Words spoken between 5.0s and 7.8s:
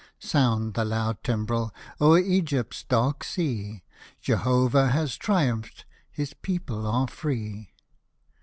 triumphed— his people are free.